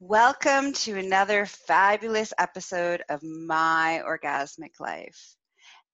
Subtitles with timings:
[0.00, 5.36] Welcome to another fabulous episode of My Orgasmic Life.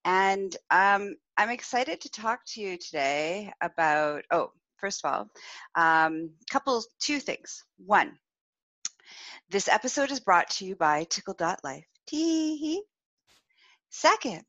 [0.05, 5.31] And um, I'm excited to talk to you today about, oh, first of all,
[5.77, 7.63] um, couple, two things.
[7.87, 8.19] One,
[9.51, 11.87] this episode is brought to you by Tickle.life.
[12.09, 12.83] Tee
[13.91, 14.43] Second,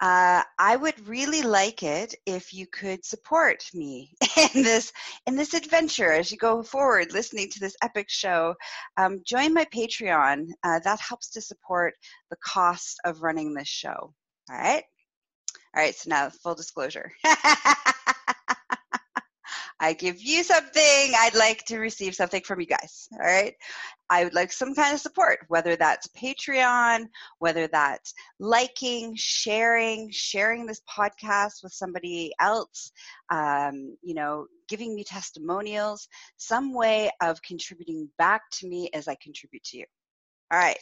[0.00, 4.16] uh, I would really like it if you could support me
[4.54, 4.92] in this
[5.26, 8.54] in this adventure as you go forward, listening to this epic show.
[8.96, 10.46] Um, join my Patreon.
[10.64, 11.94] Uh, that helps to support
[12.30, 14.14] the cost of running this show.
[14.50, 14.84] All right.
[15.76, 15.94] All right.
[15.94, 17.12] So now, full disclosure.
[19.80, 20.82] I give you something,
[21.18, 23.08] I'd like to receive something from you guys.
[23.14, 23.54] All right.
[24.10, 27.06] I would like some kind of support, whether that's Patreon,
[27.38, 32.92] whether that's liking, sharing, sharing this podcast with somebody else,
[33.30, 39.16] um, you know, giving me testimonials, some way of contributing back to me as I
[39.22, 39.86] contribute to you.
[40.52, 40.78] All right.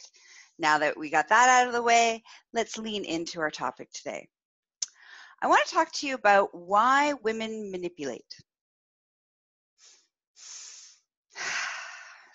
[0.57, 2.21] Now that we got that out of the way,
[2.53, 4.27] let's lean into our topic today.
[5.41, 8.25] I want to talk to you about why women manipulate.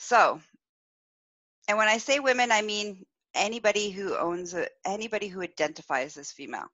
[0.04, 0.40] So,
[1.68, 6.32] and when I say women, I mean anybody who owns a, anybody who identifies as
[6.32, 6.66] female.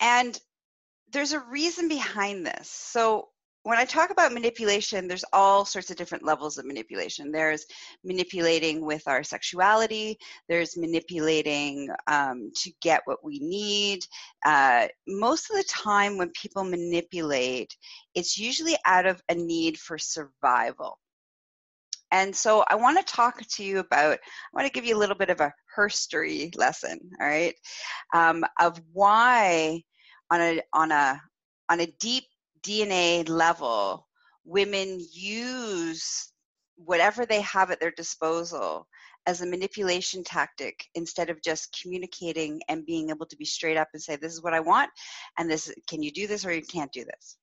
[0.00, 0.38] And
[1.12, 2.68] there's a reason behind this.
[2.68, 3.28] So
[3.66, 7.32] when I talk about manipulation, there's all sorts of different levels of manipulation.
[7.32, 7.66] There's
[8.04, 14.06] manipulating with our sexuality, there's manipulating um, to get what we need.
[14.44, 17.76] Uh, most of the time, when people manipulate,
[18.14, 21.00] it's usually out of a need for survival.
[22.12, 25.02] And so I want to talk to you about, I want to give you a
[25.02, 27.56] little bit of a herstory lesson, all right,
[28.14, 29.82] um, of why
[30.30, 31.20] on a, on a,
[31.68, 32.26] on a deep
[32.66, 34.06] DNA level,
[34.44, 36.32] women use
[36.76, 38.86] whatever they have at their disposal
[39.26, 43.88] as a manipulation tactic instead of just communicating and being able to be straight up
[43.92, 44.90] and say this is what i want
[45.38, 47.36] and this can you do this or you can't do this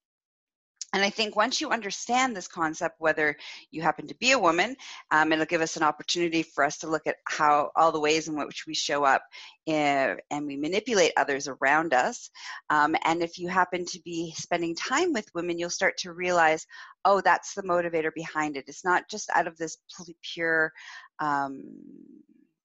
[0.93, 3.35] and I think once you understand this concept, whether
[3.71, 4.75] you happen to be a woman,
[5.09, 8.27] um, it'll give us an opportunity for us to look at how all the ways
[8.27, 9.23] in which we show up
[9.65, 12.29] in, eh, and we manipulate others around us.
[12.69, 16.65] Um, and if you happen to be spending time with women, you'll start to realize,
[17.05, 18.65] oh, that's the motivator behind it.
[18.67, 19.77] It's not just out of this
[20.21, 20.71] pure,
[21.19, 21.63] um,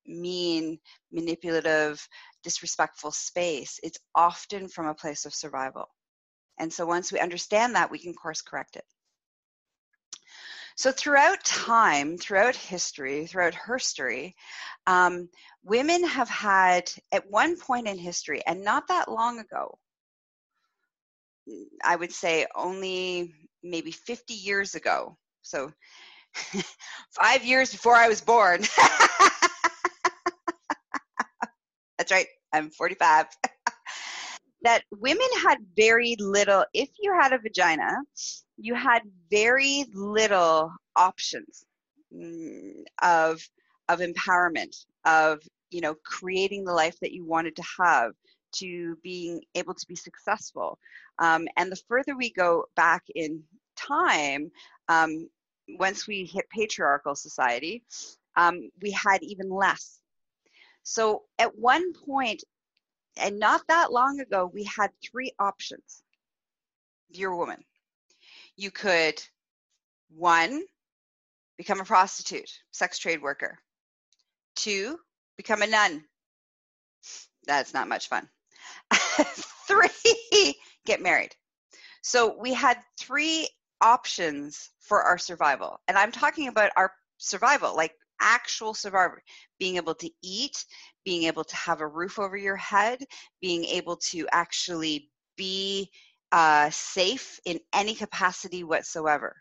[0.07, 0.79] mean,
[1.13, 2.07] manipulative,
[2.43, 3.81] disrespectful space.
[3.83, 5.89] It's often from a place of survival.
[6.59, 8.85] And so once we understand that, we can course correct it.
[10.77, 14.35] So throughout time, throughout history, throughout herstory,
[14.87, 15.29] um,
[15.65, 19.77] women have had, at one point in history, and not that long ago,
[21.85, 25.73] I would say only maybe 50 years ago, so
[27.11, 28.63] five years before I was born.
[31.99, 33.27] That's right, I'm 45.
[34.63, 37.97] that women had very little, if you had a vagina,
[38.57, 41.65] you had very little options
[42.15, 43.41] mm, of,
[43.89, 48.13] of empowerment, of, you know, creating the life that you wanted to have,
[48.51, 50.79] to being able to be successful.
[51.19, 53.43] Um, and the further we go back in
[53.77, 54.51] time,
[54.89, 55.29] um,
[55.79, 57.83] once we hit patriarchal society,
[58.37, 59.99] um, we had even less.
[60.83, 62.43] So at one point,
[63.19, 66.03] and not that long ago, we had three options.
[67.11, 67.65] You're a woman,
[68.57, 69.23] you could,
[70.11, 70.63] one,
[71.57, 73.59] become a prostitute, sex trade worker.
[74.57, 74.99] Two,
[75.37, 76.05] become a nun.
[77.47, 78.29] That's not much fun.
[79.67, 80.55] three,
[80.85, 81.35] get married.
[82.03, 83.49] So we had three
[83.81, 85.81] options for our survival.
[85.89, 89.19] And I'm talking about our survival, like actual survival,
[89.59, 90.65] being able to eat,
[91.09, 93.03] being able to have a roof over your head,
[93.41, 95.91] being able to actually be
[96.33, 99.35] uh, safe in any capacity whatsoever.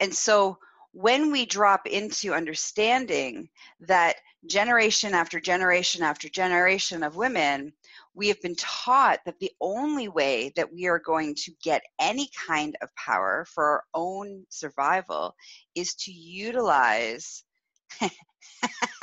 [0.00, 0.58] And so
[0.90, 3.48] when we drop into understanding
[3.86, 4.16] that
[4.46, 7.72] generation after generation after generation of women,
[8.14, 12.28] we have been taught that the only way that we are going to get any
[12.48, 15.36] kind of power for our own survival
[15.76, 17.44] is to utilize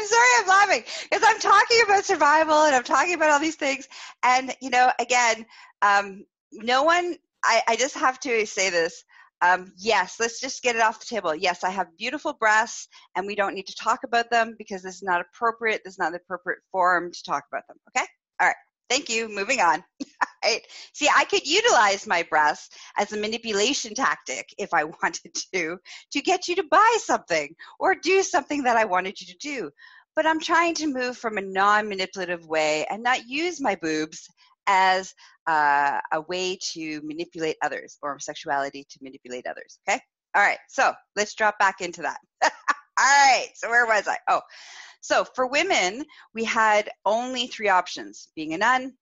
[0.00, 3.56] I'm sorry I'm laughing because I'm talking about survival and I'm talking about all these
[3.56, 3.86] things.
[4.22, 5.44] And, you know, again,
[5.82, 9.04] um, no one, I, I just have to say this.
[9.42, 11.34] Um, yes, let's just get it off the table.
[11.34, 14.96] Yes, I have beautiful breasts and we don't need to talk about them because this
[14.96, 15.82] is not appropriate.
[15.84, 17.76] This is not the appropriate forum to talk about them.
[17.88, 18.06] Okay?
[18.40, 18.56] All right.
[18.90, 19.28] Thank you.
[19.28, 19.84] Moving on.
[20.44, 20.60] right?
[20.92, 25.78] See, I could utilize my breasts as a manipulation tactic if I wanted to,
[26.12, 29.70] to get you to buy something or do something that I wanted you to do.
[30.16, 34.28] But I'm trying to move from a non manipulative way and not use my boobs
[34.66, 35.14] as
[35.46, 39.78] uh, a way to manipulate others or sexuality to manipulate others.
[39.88, 40.00] Okay?
[40.34, 42.18] All right, so let's drop back into that.
[42.42, 42.50] All
[42.98, 44.16] right, so where was I?
[44.28, 44.40] Oh,
[45.00, 46.04] so for women,
[46.34, 48.94] we had only three options being a nun,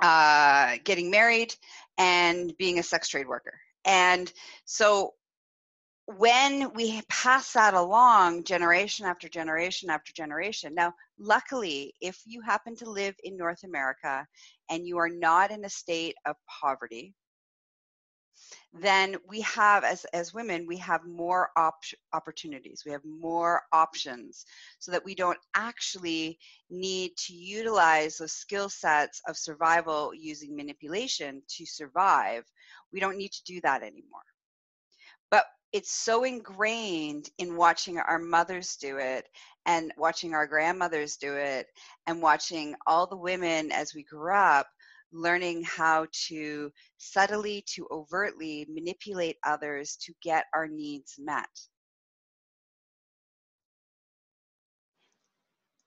[0.00, 1.54] uh, getting married,
[1.98, 3.58] and being a sex trade worker.
[3.84, 4.32] And
[4.64, 5.14] so
[6.06, 12.74] when we pass that along generation after generation after generation, now, luckily, if you happen
[12.76, 14.26] to live in North America
[14.68, 17.14] and you are not in a state of poverty,
[18.72, 21.84] then we have as as women we have more op-
[22.14, 22.84] opportunities.
[22.86, 24.46] We have more options
[24.78, 26.38] so that we don't actually
[26.70, 32.44] need to utilize those skill sets of survival using manipulation to survive.
[32.92, 34.22] We don't need to do that anymore.
[35.30, 39.26] But it's so ingrained in watching our mothers do it
[39.66, 41.66] and watching our grandmothers do it
[42.06, 44.66] and watching all the women as we grew up
[45.12, 51.48] learning how to subtly to overtly manipulate others to get our needs met.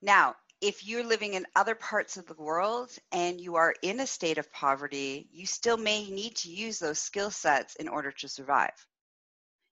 [0.01, 4.07] Now, if you're living in other parts of the world and you are in a
[4.07, 8.28] state of poverty, you still may need to use those skill sets in order to
[8.28, 8.88] survive.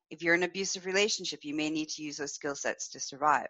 [0.09, 2.99] If you're in an abusive relationship, you may need to use those skill sets to
[2.99, 3.47] survive.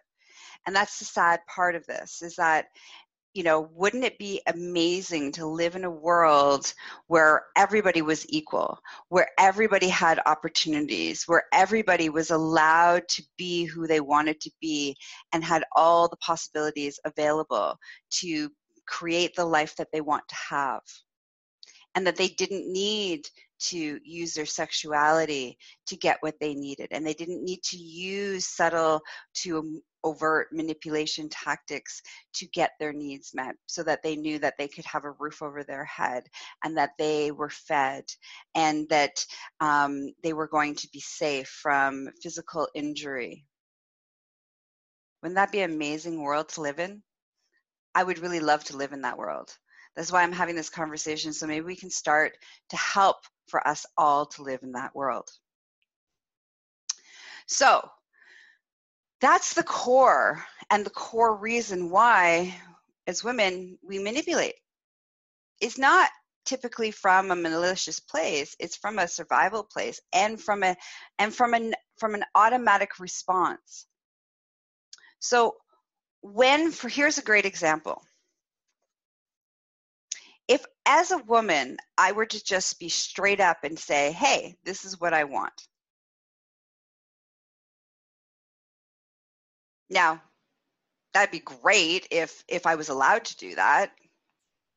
[0.66, 2.66] And that's the sad part of this is that
[3.34, 6.72] you know, wouldn't it be amazing to live in a world
[7.08, 8.78] where everybody was equal,
[9.08, 14.96] where everybody had opportunities, where everybody was allowed to be who they wanted to be
[15.32, 17.76] and had all the possibilities available
[18.10, 18.48] to
[18.86, 20.82] create the life that they want to have?
[21.96, 23.26] And that they didn't need
[23.58, 28.46] to use their sexuality to get what they needed and they didn't need to use
[28.46, 29.00] subtle
[29.32, 32.02] to overt manipulation tactics
[32.34, 35.42] to get their needs met so that they knew that they could have a roof
[35.42, 36.24] over their head
[36.62, 38.04] and that they were fed
[38.54, 39.24] and that
[39.60, 43.44] um, they were going to be safe from physical injury.
[45.22, 47.02] Wouldn't that be an amazing world to live in?
[47.94, 49.56] I would really love to live in that world.
[49.96, 51.32] That's why I'm having this conversation.
[51.32, 52.36] So maybe we can start
[52.70, 53.16] to help
[53.46, 55.28] for us all to live in that world.
[57.46, 57.88] So,
[59.24, 62.54] that's the core and the core reason why
[63.06, 64.54] as women we manipulate.
[65.60, 66.10] It's not
[66.44, 70.76] typically from a malicious place it's from a survival place and from a
[71.18, 73.86] and from an from an automatic response.
[75.20, 75.54] So
[76.20, 78.02] when for here's a great example.
[80.46, 84.84] If as a woman i were to just be straight up and say hey this
[84.84, 85.54] is what i want
[89.94, 90.20] Now,
[91.12, 93.92] that'd be great if if I was allowed to do that.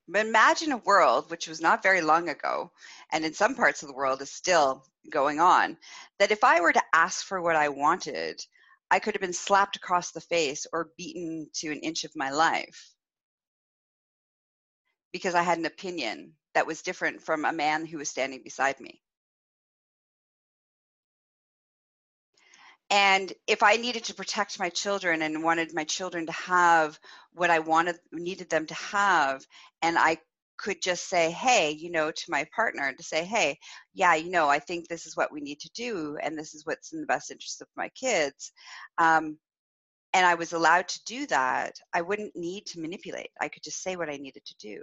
[0.08, 2.72] But imagine a world which was not very long ago,
[3.12, 5.78] and in some parts of the world is still going on,
[6.20, 8.46] that if I were to ask for what I wanted,
[8.92, 12.30] I could have been slapped across the face or beaten to an inch of my
[12.30, 12.94] life
[15.12, 18.80] because I had an opinion that was different from a man who was standing beside
[18.80, 19.02] me.
[22.90, 27.00] And if i needed to protect my children and wanted my children to have
[27.34, 29.46] what i wanted needed them to have
[29.82, 30.18] and i
[30.58, 33.58] could just say hey you know to my partner to say hey
[33.94, 36.66] yeah you know i think this is what we need to do and this is
[36.66, 38.52] what's in the best interest of my kids
[38.98, 39.38] um,
[40.14, 43.84] and i was allowed to do that i wouldn't need to manipulate i could just
[43.84, 44.82] say what i needed to do.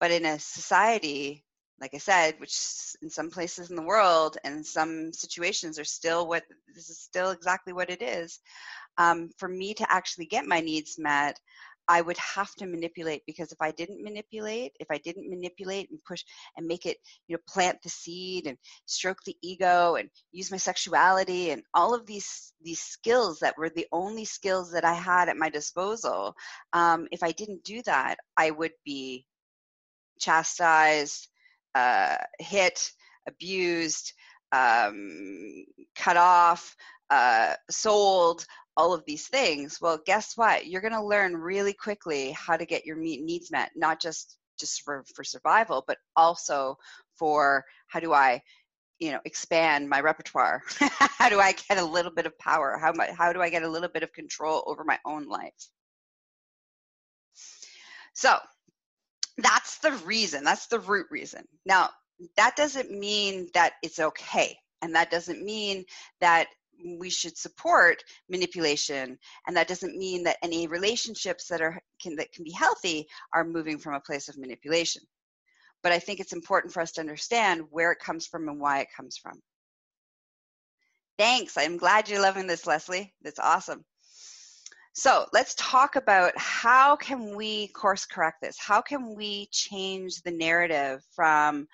[0.00, 1.44] But in a society
[1.80, 2.56] like I said, which
[3.02, 6.44] in some places in the world and some situations are still what
[6.74, 8.40] this is still exactly what it is.
[8.96, 11.38] Um, for me to actually get my needs met,
[11.90, 15.98] I would have to manipulate because if I didn't manipulate, if I didn't manipulate and
[16.04, 16.22] push
[16.56, 20.58] and make it, you know, plant the seed and stroke the ego and use my
[20.58, 25.30] sexuality and all of these these skills that were the only skills that I had
[25.30, 26.34] at my disposal,
[26.74, 29.24] um, if I didn't do that, I would be
[30.20, 31.28] chastised,
[31.78, 32.90] uh, hit,
[33.28, 34.12] abused,
[34.52, 36.74] um, cut off,
[37.10, 38.44] uh, sold,
[38.76, 39.78] all of these things.
[39.80, 40.66] Well, guess what?
[40.66, 44.82] You're going to learn really quickly how to get your needs met, not just just
[44.82, 46.76] for, for survival, but also
[47.14, 48.42] for how do I,
[48.98, 50.62] you know, expand my repertoire?
[50.80, 52.76] how do I get a little bit of power?
[52.80, 55.68] How, how do I get a little bit of control over my own life?
[58.14, 58.36] So
[59.38, 61.44] that's the reason, that's the root reason.
[61.64, 61.90] Now,
[62.36, 64.56] that doesn't mean that it's okay.
[64.82, 65.84] And that doesn't mean
[66.20, 66.48] that
[66.98, 72.32] we should support manipulation and that doesn't mean that any relationships that are can that
[72.32, 75.02] can be healthy are moving from a place of manipulation
[75.82, 78.80] but i think it's important for us to understand where it comes from and why
[78.80, 79.40] it comes from
[81.18, 83.84] thanks i'm glad you're loving this leslie that's awesome
[84.98, 88.58] so let's talk about how can we course correct this?
[88.58, 91.68] How can we change the narrative from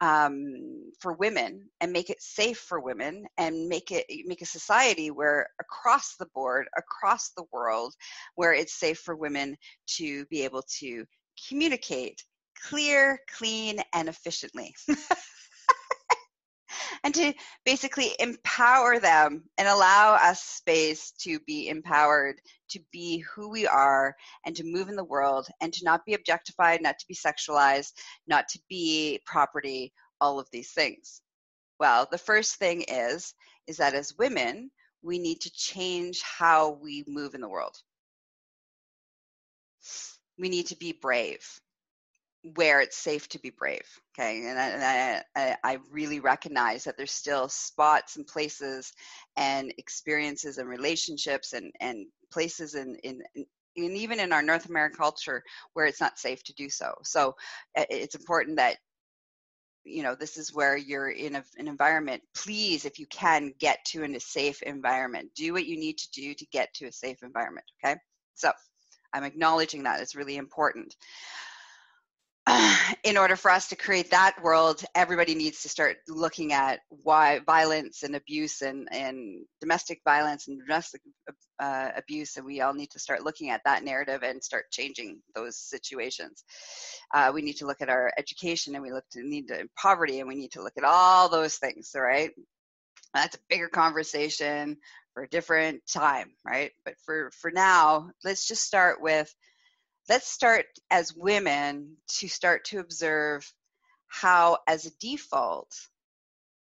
[0.00, 5.12] um, for women and make it safe for women and make it make a society
[5.12, 7.94] where across the board across the world
[8.34, 11.04] where it's safe for women to be able to
[11.48, 12.24] communicate
[12.60, 14.74] clear clean and efficiently
[17.04, 17.34] and to
[17.66, 24.16] basically empower them and allow us space to be empowered to be who we are
[24.46, 27.92] and to move in the world and to not be objectified, not to be sexualized,
[28.26, 31.20] not to be property, all of these things.
[31.78, 33.34] Well, the first thing is
[33.66, 34.70] is that as women,
[35.02, 37.76] we need to change how we move in the world.
[40.38, 41.46] We need to be brave
[42.56, 43.86] where it's safe to be brave.
[44.12, 48.92] Okay, and I, I, I, really recognize that there's still spots and places
[49.36, 53.46] and experiences and relationships and, and places in, in, in
[53.76, 56.94] and even in our North American culture where it's not safe to do so.
[57.02, 57.34] So
[57.74, 58.76] it's important that
[59.84, 62.22] you know this is where you're in a, an environment.
[62.36, 65.30] Please if you can get to in a safe environment.
[65.34, 67.96] Do what you need to do to get to a safe environment okay?
[68.34, 68.52] So
[69.14, 70.00] i'm acknowledging that.
[70.00, 70.94] It's really important
[73.04, 77.40] in order for us to create that world, everybody needs to start looking at why
[77.46, 81.00] violence and abuse and, and domestic violence and domestic
[81.58, 85.20] uh, abuse, and we all need to start looking at that narrative and start changing
[85.34, 86.44] those situations.
[87.14, 90.20] Uh, we need to look at our education, and we look to need to poverty,
[90.20, 91.92] and we need to look at all those things.
[91.94, 92.30] All right,
[93.14, 94.76] that's a bigger conversation
[95.14, 96.72] for a different time, right?
[96.84, 99.34] But for for now, let's just start with
[100.08, 103.50] let's start as women to start to observe
[104.06, 105.74] how, as a default,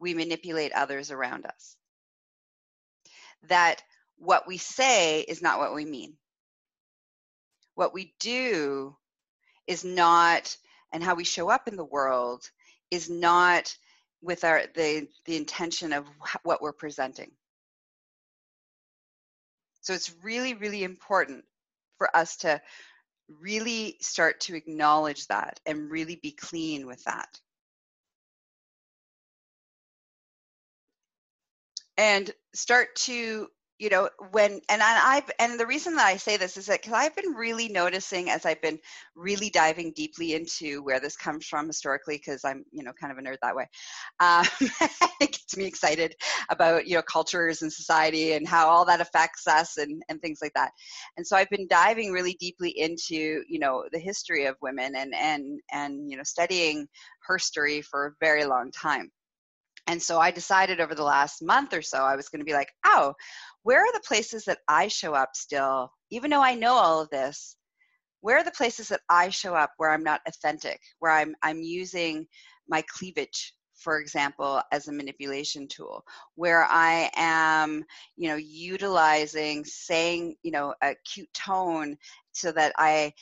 [0.01, 1.77] we manipulate others around us.
[3.49, 3.83] That
[4.17, 6.15] what we say is not what we mean.
[7.75, 8.97] What we do
[9.67, 10.57] is not,
[10.93, 12.51] and how we show up in the world
[12.91, 13.77] is not
[14.21, 16.05] with our the the intention of
[16.43, 17.31] what we're presenting.
[19.83, 21.45] So it's really, really important
[21.99, 22.61] for us to
[23.41, 27.41] really start to acknowledge that and really be clean with that.
[31.97, 36.57] And start to you know when and i've and the reason that i say this
[36.57, 38.79] is that because i've been really noticing as i've been
[39.15, 43.19] really diving deeply into where this comes from historically because i'm you know kind of
[43.19, 43.67] a nerd that way
[44.21, 44.45] um,
[45.21, 46.15] it gets me excited
[46.51, 50.39] about you know cultures and society and how all that affects us and and things
[50.43, 50.73] like that.
[51.17, 55.15] And so i've been diving really deeply into you know the history of women and
[55.15, 56.87] and and you know studying
[57.27, 59.11] her story for a very long time
[59.89, 62.53] and so I decided over the last month or so, I was going to be
[62.53, 63.15] like, oh,
[63.63, 67.09] where are the places that I show up still, even though I know all of
[67.09, 67.57] this?
[68.21, 71.63] Where are the places that I show up where I'm not authentic, where I'm I'm
[71.63, 72.27] using
[72.69, 76.05] my cleavage, for example, as a manipulation tool,
[76.35, 77.85] where I am,
[78.17, 81.97] you know, utilizing saying, you know, a cute tone
[82.33, 83.13] so that I,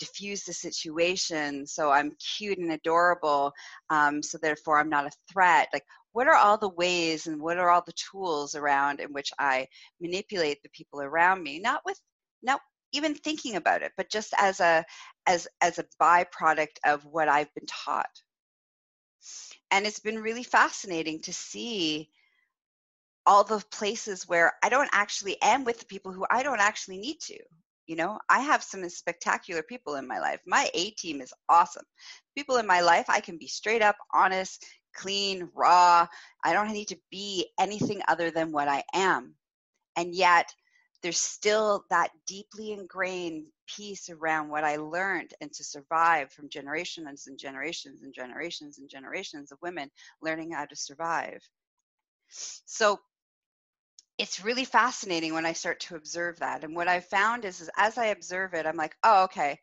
[0.00, 3.52] diffuse the situation, so I'm cute and adorable,
[3.90, 5.68] um, so therefore I'm not a threat.
[5.72, 9.30] Like, what are all the ways and what are all the tools around in which
[9.38, 9.66] I
[10.00, 12.00] manipulate the people around me, not with
[12.42, 12.60] not
[12.92, 14.84] even thinking about it, but just as a
[15.26, 18.22] as as a byproduct of what I've been taught.
[19.74, 22.08] And it's been really fascinating to see
[23.26, 26.98] all the places where I don't actually am with the people who I don't actually
[26.98, 27.36] need to.
[27.88, 30.38] You know, I have some spectacular people in my life.
[30.46, 31.82] My A team is awesome.
[32.36, 34.64] People in my life, I can be straight up, honest,
[34.94, 36.06] clean, raw.
[36.44, 39.34] I don't need to be anything other than what I am.
[39.96, 40.54] And yet,
[41.02, 47.26] there's still that deeply ingrained piece around what I learned and to survive from generations
[47.26, 49.90] and generations and generations and generations of women
[50.22, 51.42] learning how to survive.
[52.28, 53.00] So
[54.18, 56.64] it's really fascinating when I start to observe that.
[56.64, 59.58] And what I've found is, is as I observe it, I'm like, oh, okay.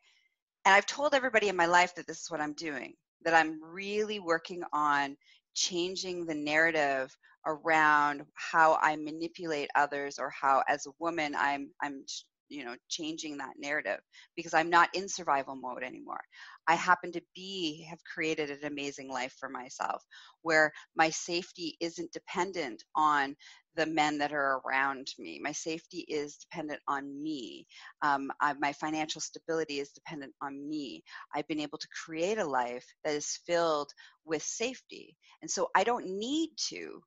[0.64, 2.94] And I've told everybody in my life that this is what I'm doing
[3.24, 5.16] that I'm really working on
[5.54, 7.16] changing the narrative
[7.46, 12.04] around how I manipulate others or how as a woman I'm I'm
[12.52, 14.00] you know changing that narrative
[14.36, 16.20] because I'm not in survival mode anymore.
[16.68, 20.04] I happen to be, have created an amazing life for myself
[20.42, 23.36] where my safety isn't dependent on
[23.74, 25.40] the men that are around me.
[25.42, 27.66] My safety is dependent on me.
[28.02, 31.02] Um, I, my financial stability is dependent on me.
[31.34, 33.90] I've been able to create a life that is filled
[34.24, 35.16] with safety.
[35.40, 37.02] And so I don't need to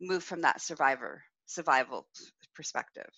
[0.00, 2.06] move from that survivor survival
[2.54, 3.10] perspective.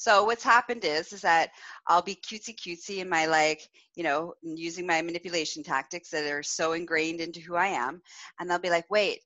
[0.00, 1.50] So what's happened is is that
[1.86, 6.42] I'll be cutesy cutesy in my like, you know, using my manipulation tactics that are
[6.42, 8.00] so ingrained into who I am,
[8.38, 9.20] and they'll be like, wait,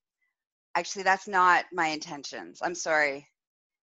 [0.74, 2.58] actually that's not my intentions.
[2.60, 3.28] I'm sorry.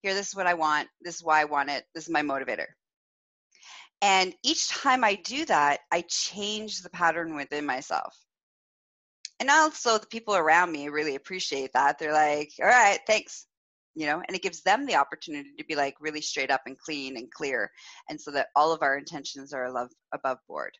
[0.04, 0.88] Here, this is what I want.
[1.02, 1.86] This is why I want it.
[1.96, 2.68] This is my motivator.
[4.04, 8.16] And each time I do that, I change the pattern within myself.
[9.40, 11.98] And also the people around me really appreciate that.
[11.98, 13.48] They're like, all right, thanks
[13.96, 16.78] you know and it gives them the opportunity to be like really straight up and
[16.78, 17.72] clean and clear
[18.10, 20.78] and so that all of our intentions are above, above board.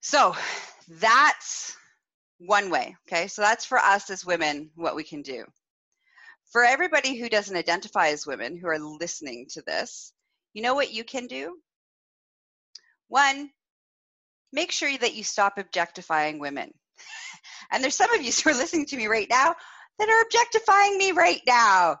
[0.00, 0.34] So
[0.88, 1.76] that's
[2.38, 3.26] one way okay?
[3.26, 5.44] So that's for us as women what we can do.
[6.52, 10.12] For everybody who doesn't identify as women who are listening to this
[10.52, 11.56] you know what you can do?
[13.08, 13.50] One
[14.54, 16.72] make sure that you stop objectifying women
[17.72, 19.54] and there's some of you who are listening to me right now
[19.98, 21.96] that are objectifying me right now.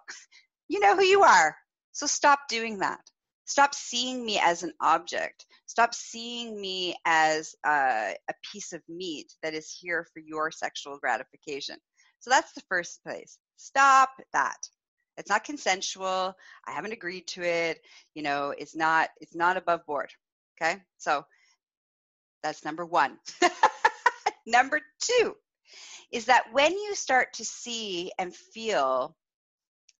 [0.68, 1.56] You know who you are.
[1.92, 3.00] So stop doing that.
[3.46, 5.44] Stop seeing me as an object.
[5.66, 10.98] Stop seeing me as uh, a piece of meat that is here for your sexual
[10.98, 11.76] gratification.
[12.20, 13.38] So that's the first place.
[13.56, 14.56] Stop that.
[15.16, 16.34] It's not consensual.
[16.66, 17.80] I haven't agreed to it.
[18.14, 20.10] You know, it's not it's not above board.
[20.60, 20.80] Okay?
[20.98, 21.24] So
[22.42, 23.18] that's number 1.
[24.46, 24.80] number
[25.20, 25.34] 2
[26.12, 29.14] is that when you start to see and feel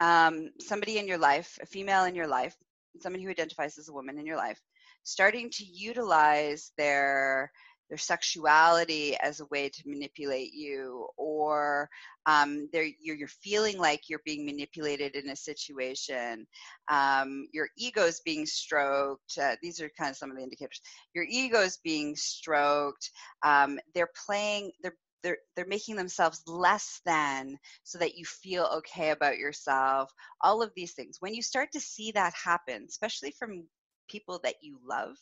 [0.01, 2.57] um, somebody in your life, a female in your life,
[3.01, 4.61] someone who identifies as a woman in your life,
[5.03, 7.51] starting to utilize their
[7.91, 11.89] their sexuality as a way to manipulate you or
[12.27, 16.47] um, you're, you're feeling like you're being manipulated in a situation
[16.91, 20.81] um, your ego's being stroked uh, these are kind of some of the indicators
[21.15, 23.11] your ego's being stroked
[23.45, 29.11] um, they're playing they're they're they're making themselves less than so that you feel okay
[29.11, 31.17] about yourself all of these things.
[31.21, 33.67] When you start to see that happen especially from
[34.09, 35.17] people that you love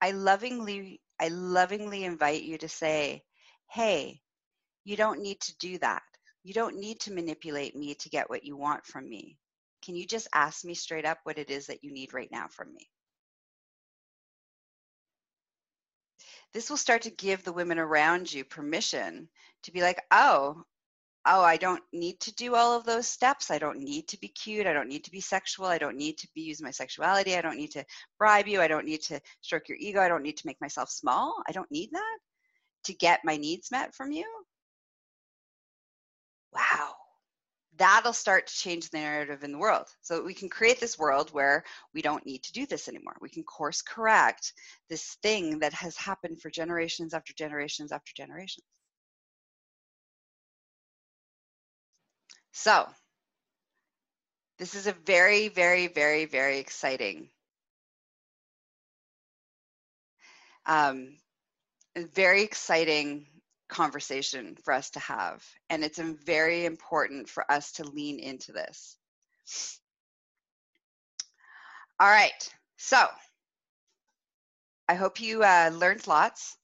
[0.00, 3.22] i lovingly i lovingly invite you to say
[3.70, 4.20] hey
[4.88, 6.02] you don't need to do that.
[6.44, 9.36] You don't need to manipulate me to get what you want from me.
[9.82, 12.48] Can you just ask me straight up what it is that you need right now
[12.48, 12.88] from me
[16.54, 19.28] this will start to give the women around you permission
[19.62, 20.62] to be like, oh,
[21.26, 23.50] oh, I don't need to do all of those steps.
[23.50, 24.66] I don't need to be cute.
[24.66, 25.66] I don't need to be sexual.
[25.66, 27.36] I don't need to be use my sexuality.
[27.36, 27.84] I don't need to
[28.18, 28.60] bribe you.
[28.60, 30.00] I don't need to stroke your ego.
[30.00, 31.34] I don't need to make myself small.
[31.46, 32.18] I don't need that
[32.84, 34.26] to get my needs met from you.
[36.54, 36.87] Wow
[37.78, 39.86] that'll start to change the narrative in the world.
[40.02, 41.64] So we can create this world where
[41.94, 43.16] we don't need to do this anymore.
[43.20, 44.52] We can course correct
[44.90, 48.64] this thing that has happened for generations after generations after generations.
[52.52, 52.88] So,
[54.58, 57.30] this is a very, very, very, very exciting,
[60.66, 61.16] um,
[61.96, 63.26] very exciting
[63.68, 65.44] conversation for us to have.
[65.70, 68.98] And it's very important for us to lean into this.
[72.00, 72.54] All right.
[72.76, 73.06] So
[74.88, 76.56] I hope you uh, learned lots.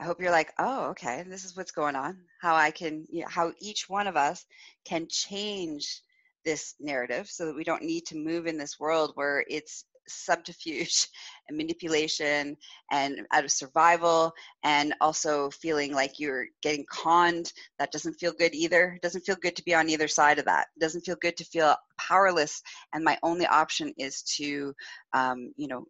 [0.00, 2.18] I hope you're like, oh, okay, this is what's going on.
[2.40, 4.46] How I can, you know, how each one of us
[4.84, 6.02] can change
[6.44, 11.08] this narrative so that we don't need to move in this world where it's subterfuge
[11.48, 12.56] and manipulation
[12.90, 14.32] and out of survival
[14.64, 18.94] and also feeling like you're getting conned that doesn't feel good either.
[18.96, 20.68] It doesn't feel good to be on either side of that.
[20.76, 22.62] It doesn't feel good to feel powerless.
[22.92, 24.74] And my only option is to
[25.12, 25.84] um, you know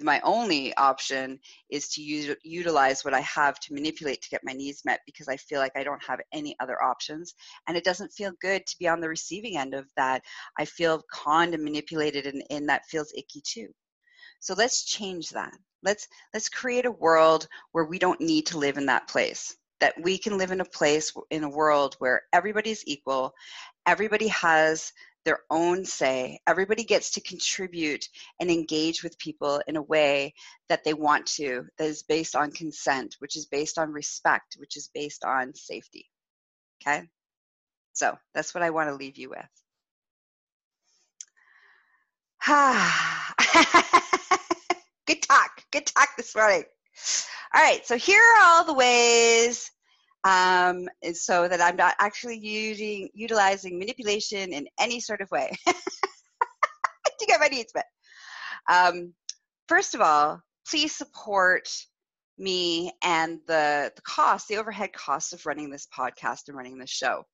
[0.00, 4.52] my only option is to use, utilize what I have to manipulate to get my
[4.52, 7.34] needs met because I feel like I don't have any other options.
[7.66, 10.22] And it doesn't feel good to be on the receiving end of that.
[10.58, 13.68] I feel conned and manipulated, and, and that feels icky too.
[14.38, 15.52] So let's change that.
[15.82, 19.56] Let's let's create a world where we don't need to live in that place.
[19.80, 23.34] That we can live in a place in a world where everybody's equal,
[23.86, 24.92] everybody has
[25.24, 26.40] their own say.
[26.46, 28.08] Everybody gets to contribute
[28.40, 30.34] and engage with people in a way
[30.68, 34.76] that they want to, that is based on consent, which is based on respect, which
[34.76, 36.08] is based on safety.
[36.82, 37.08] Okay?
[37.92, 39.46] So that's what I want to leave you with.
[45.06, 45.62] Good talk.
[45.70, 46.64] Good talk this morning.
[47.54, 49.70] All right, so here are all the ways
[50.24, 57.26] um, so that I'm not actually using utilizing manipulation in any sort of way to
[57.26, 57.86] get my needs met.
[58.70, 59.14] Um,
[59.68, 61.68] first of all, please support
[62.38, 66.90] me and the the cost, the overhead costs of running this podcast and running this
[66.90, 67.24] show.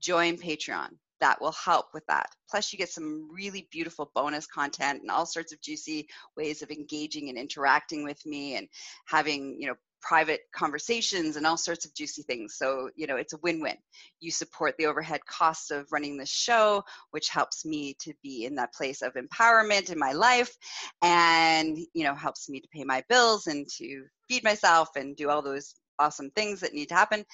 [0.00, 0.90] Join Patreon
[1.22, 2.26] that will help with that.
[2.50, 6.70] Plus, you get some really beautiful bonus content and all sorts of juicy ways of
[6.72, 8.66] engaging and interacting with me and
[9.06, 12.56] having, you know, private conversations and all sorts of juicy things.
[12.56, 13.76] So, you know, it's a win win.
[14.20, 18.54] You support the overhead costs of running this show, which helps me to be in
[18.56, 20.54] that place of empowerment in my life
[21.02, 25.30] and, you know, helps me to pay my bills and to feed myself and do
[25.30, 27.24] all those awesome things that need to happen.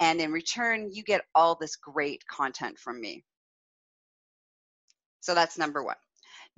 [0.00, 3.24] And in return, you get all this great content from me.
[5.20, 5.96] So that's number one.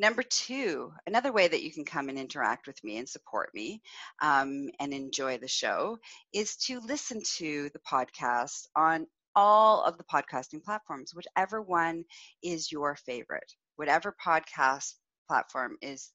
[0.00, 3.82] Number two, another way that you can come and interact with me and support me
[4.22, 5.98] um, and enjoy the show
[6.32, 12.04] is to listen to the podcast on all of the podcasting platforms, whichever one
[12.42, 14.94] is your favorite, whatever podcast
[15.28, 16.12] platform is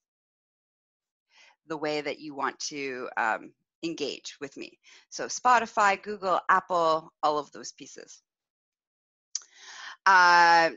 [1.68, 4.80] the way that you want to um, engage with me.
[5.12, 8.24] So, Spotify, Google, Apple, all of those pieces.
[10.08, 10.72] Uh,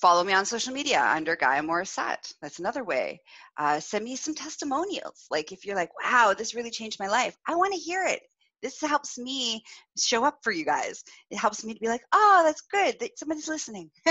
[0.00, 2.32] follow me on social media under Gaia Morissette.
[2.40, 3.20] That's another way.
[3.56, 5.26] Uh, send me some testimonials.
[5.30, 8.20] Like if you're like, wow, this really changed my life, I want to hear it.
[8.62, 9.62] This helps me
[9.98, 11.02] show up for you guys.
[11.30, 13.90] It helps me to be like, oh, that's good that somebody's listening.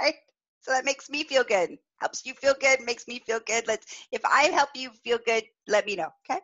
[0.00, 0.14] right?
[0.62, 1.76] So that makes me feel good.
[2.00, 3.66] Helps you feel good, makes me feel good.
[3.66, 6.08] Let's if I help you feel good, let me know.
[6.28, 6.40] Okay.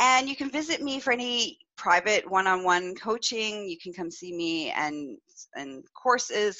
[0.00, 3.66] And you can visit me for any private one-on-one coaching.
[3.66, 5.16] You can come see me and
[5.54, 6.58] and courses,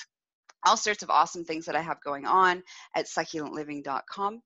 [0.64, 2.62] all sorts of awesome things that I have going on
[2.96, 4.40] at succulentliving.com.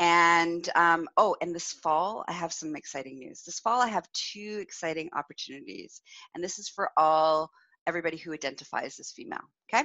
[0.00, 3.42] And um, oh, and this fall, I have some exciting news.
[3.42, 6.00] This fall, I have two exciting opportunities,
[6.34, 7.50] and this is for all
[7.86, 9.44] everybody who identifies as female.
[9.72, 9.84] Okay.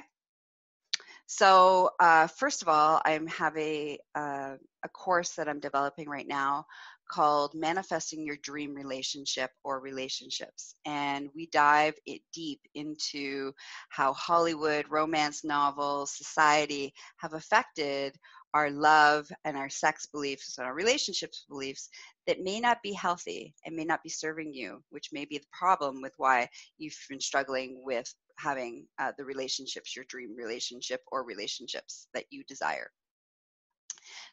[1.28, 6.28] So uh, first of all, I have a uh, a course that I'm developing right
[6.28, 6.66] now
[7.10, 10.76] called Manifesting Your Dream Relationship or Relationships.
[10.86, 13.52] And we dive it deep into
[13.90, 18.16] how Hollywood, romance novels, society have affected
[18.54, 21.90] our love and our sex beliefs and our relationships beliefs
[22.26, 25.46] that may not be healthy and may not be serving you, which may be the
[25.52, 31.24] problem with why you've been struggling with having uh, the relationships, your dream relationship or
[31.24, 32.90] relationships that you desire.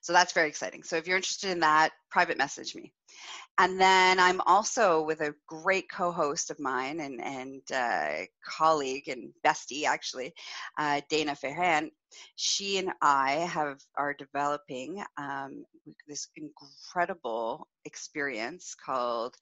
[0.00, 0.82] So that's very exciting.
[0.82, 2.92] So if you're interested in that, private message me.
[3.58, 9.32] And then I'm also with a great co-host of mine and and uh, colleague and
[9.44, 10.34] bestie actually,
[10.78, 11.90] uh, Dana Ferran.
[12.36, 15.64] She and I have are developing um,
[16.06, 19.36] this incredible experience called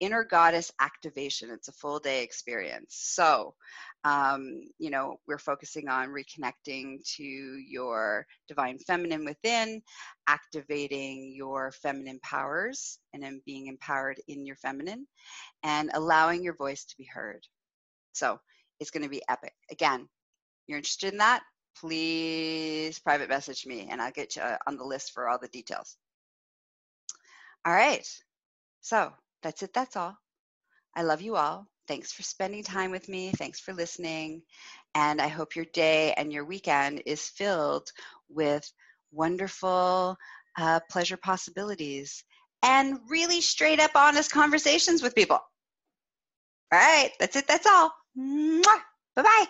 [0.00, 1.50] Inner Goddess Activation.
[1.50, 2.96] It's a full day experience.
[2.96, 3.54] So
[4.04, 9.82] um, you know, we're focusing on reconnecting to your divine feminine within,
[10.28, 15.06] activating your feminine powers, and then being empowered in your feminine,
[15.62, 17.44] and allowing your voice to be heard.
[18.12, 18.38] So
[18.78, 19.54] it's going to be epic.
[19.70, 20.08] Again,
[20.66, 21.42] you're interested in that?
[21.80, 25.48] Please private message me, and I'll get you uh, on the list for all the
[25.48, 25.96] details.
[27.66, 28.06] All right.
[28.80, 29.72] So that's it.
[29.72, 30.16] That's all.
[30.94, 31.66] I love you all.
[31.86, 33.30] Thanks for spending time with me.
[33.32, 34.42] Thanks for listening.
[34.94, 37.90] And I hope your day and your weekend is filled
[38.28, 38.70] with
[39.12, 40.16] wonderful
[40.58, 42.24] uh, pleasure possibilities
[42.62, 45.40] and really straight up honest conversations with people.
[46.72, 47.46] All right, that's it.
[47.48, 47.92] That's all.
[49.16, 49.46] Bye bye.